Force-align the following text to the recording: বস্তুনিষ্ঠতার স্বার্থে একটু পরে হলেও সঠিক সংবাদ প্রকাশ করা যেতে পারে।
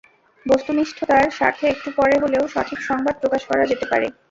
বস্তুনিষ্ঠতার 0.45 1.25
স্বার্থে 1.31 1.65
একটু 1.69 1.89
পরে 1.97 2.15
হলেও 2.23 2.43
সঠিক 2.47 2.79
সংবাদ 2.89 3.15
প্রকাশ 3.21 3.41
করা 3.49 3.63
যেতে 3.71 3.85
পারে। 3.91 4.07